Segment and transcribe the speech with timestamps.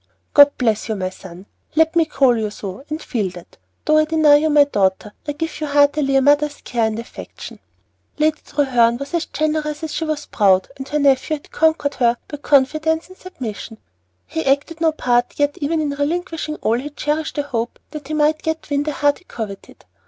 [0.33, 1.45] "God bless you, my son!
[1.75, 5.33] Let me call you so, and feel that, though I deny you my daughter, I
[5.33, 7.59] give you heartily a mother's care and affection."
[8.17, 12.17] Lady Treherne was as generous as she was proud, and her nephew had conquered her
[12.27, 13.77] by confidence and submission.
[14.25, 18.15] He acted no part, yet, even in relinquishing all, he cherished a hope that he
[18.15, 19.85] might yet win the heart he coveted.